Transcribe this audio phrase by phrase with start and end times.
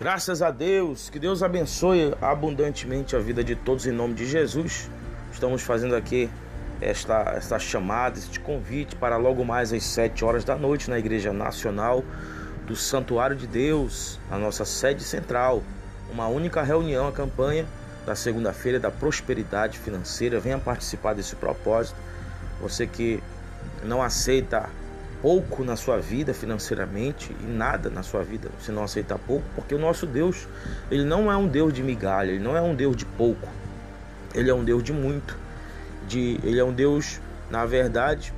[0.00, 4.88] Graças a Deus, que Deus abençoe abundantemente a vida de todos em nome de Jesus.
[5.30, 6.30] Estamos fazendo aqui
[6.80, 11.34] esta, esta chamada, este convite para logo mais às 7 horas da noite na Igreja
[11.34, 12.02] Nacional
[12.66, 15.62] do Santuário de Deus, a nossa sede central.
[16.10, 17.66] Uma única reunião, a campanha
[18.06, 20.40] da segunda-feira da prosperidade financeira.
[20.40, 21.98] Venha participar desse propósito.
[22.62, 23.22] Você que
[23.84, 24.66] não aceita
[25.22, 29.74] pouco na sua vida financeiramente e nada na sua vida se não aceitar pouco, porque
[29.74, 30.48] o nosso Deus,
[30.90, 33.48] ele não é um Deus de migalha, ele não é um Deus de pouco.
[34.34, 35.36] Ele é um Deus de muito.
[36.06, 37.20] De, ele é um Deus,
[37.50, 38.32] na verdade,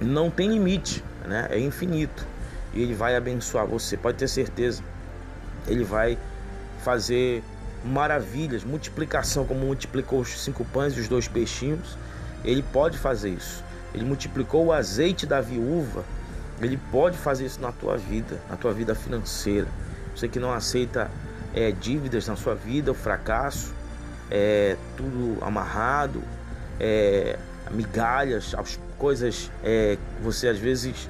[0.00, 1.48] não tem limite, né?
[1.50, 2.26] É infinito.
[2.72, 4.82] E ele vai abençoar você, pode ter certeza.
[5.66, 6.18] Ele vai
[6.82, 7.42] fazer
[7.84, 11.96] maravilhas, multiplicação como multiplicou os cinco pães e os dois peixinhos.
[12.44, 13.62] Ele pode fazer isso.
[13.94, 16.04] Ele multiplicou o azeite da viúva.
[16.60, 19.68] Ele pode fazer isso na tua vida, na tua vida financeira.
[20.14, 21.10] Você que não aceita
[21.54, 23.72] é, dívidas na sua vida, o fracasso,
[24.30, 26.22] é, tudo amarrado,
[26.80, 27.38] é,
[27.70, 31.08] migalhas, as coisas é, você às vezes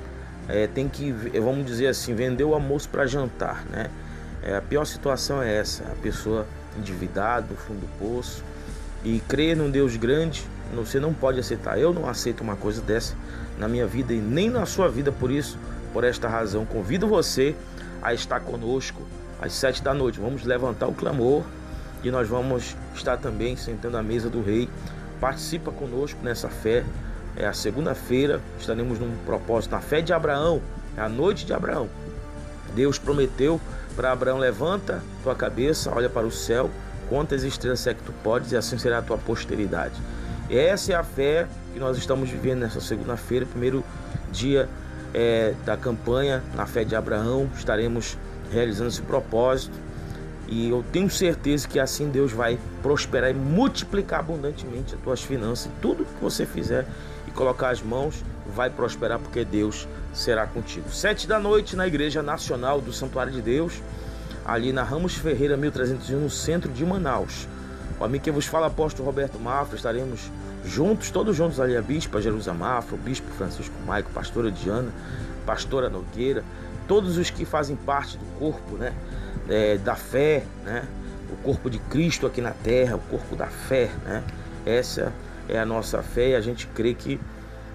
[0.49, 3.91] é, tem que, vamos dizer assim, vender o almoço para jantar, né?
[4.43, 6.47] É, a pior situação é essa, a pessoa
[6.79, 8.45] endividada, no fundo do poço,
[9.03, 10.45] e crer num Deus grande
[10.83, 11.79] você não pode aceitar.
[11.79, 13.15] Eu não aceito uma coisa dessa
[13.59, 15.13] na minha vida e nem na sua vida.
[15.13, 15.59] Por isso,
[15.93, 17.55] por esta razão, convido você
[18.03, 19.03] a estar conosco
[19.41, 20.21] às sete da noite.
[20.21, 21.43] Vamos levantar o clamor
[22.03, 24.69] e nós vamos estar também sentando à mesa do Rei.
[25.21, 26.85] Participa conosco nessa fé.
[27.37, 30.63] É a segunda-feira, estaremos num propósito na fé de Abraão,
[30.97, 31.89] é a noite de Abraão.
[32.75, 33.61] Deus prometeu
[33.97, 36.71] para Abraão: levanta tua cabeça, olha para o céu,
[37.09, 39.95] quantas estrelas é que tu podes, e assim será a tua posteridade.
[40.57, 43.83] Essa é a fé que nós estamos vivendo nessa segunda-feira, primeiro
[44.31, 44.69] dia
[45.13, 47.51] é, da campanha na fé de Abraão.
[47.57, 48.17] Estaremos
[48.53, 49.77] realizando esse propósito
[50.47, 55.69] e eu tenho certeza que assim Deus vai prosperar e multiplicar abundantemente as tuas finanças.
[55.83, 56.87] Tudo que você fizer
[57.27, 58.23] e colocar as mãos
[58.55, 60.89] vai prosperar porque Deus será contigo.
[60.89, 63.83] Sete da noite na Igreja Nacional do Santuário de Deus,
[64.45, 67.49] ali na Ramos Ferreira 1301, no centro de Manaus.
[67.99, 70.31] O amigo que vos fala, apóstolo Roberto Mafra, estaremos
[70.65, 74.91] juntos, todos juntos ali, a Bispa Jerusa Mafra, o Bispo Francisco Maico, pastora Diana,
[75.47, 76.43] pastora Nogueira,
[76.89, 78.93] todos os que fazem parte do corpo, né,
[79.49, 80.85] é, da fé, né,
[81.33, 84.25] o corpo de Cristo aqui na terra, o corpo da fé, né,
[84.67, 85.13] essa
[85.49, 87.21] é a nossa fé e a gente crê que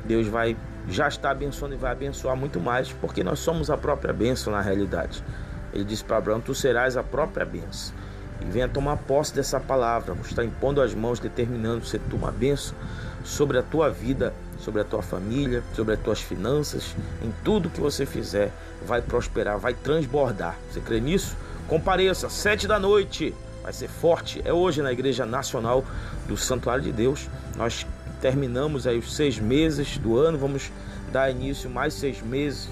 [0.05, 4.11] Deus vai já está abençoando e vai abençoar muito mais, porque nós somos a própria
[4.11, 5.23] bênção na realidade.
[5.71, 7.93] Ele disse para Abraão: Tu serás a própria bênção
[8.41, 10.13] e venha tomar posse dessa palavra.
[10.13, 12.75] Vamos estar impondo as mãos, determinando ser tu uma bênção
[13.23, 17.79] sobre a tua vida, sobre a tua família, sobre as tuas finanças, em tudo que
[17.79, 18.51] você fizer,
[18.85, 20.55] vai prosperar, vai transbordar.
[20.71, 21.35] Você crê nisso?
[21.67, 24.41] Compareça, sete da noite, vai ser forte.
[24.45, 25.83] É hoje na Igreja Nacional
[26.27, 27.27] do Santuário de Deus.
[27.55, 27.85] Nós
[28.21, 30.71] terminamos aí os seis meses do ano, vamos
[31.11, 32.69] dar início mais seis meses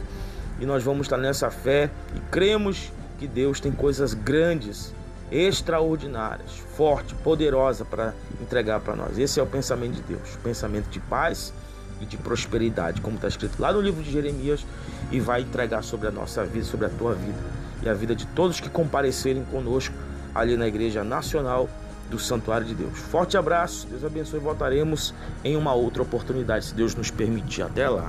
[0.59, 4.93] e nós vamos estar nessa fé e cremos que Deus tem coisas grandes
[5.31, 9.17] extraordinárias, forte, poderosa para entregar para nós.
[9.17, 11.53] Esse é o pensamento de Deus, pensamento de paz
[11.99, 14.65] e de prosperidade, como está escrito lá no livro de Jeremias,
[15.11, 17.39] e vai entregar sobre a nossa vida, sobre a tua vida
[17.81, 19.93] e a vida de todos que comparecerem conosco
[20.33, 21.69] ali na Igreja Nacional
[22.09, 22.97] do Santuário de Deus.
[22.97, 25.13] Forte abraço, Deus abençoe voltaremos
[25.43, 27.63] em uma outra oportunidade, se Deus nos permitir.
[27.63, 28.07] Até lá.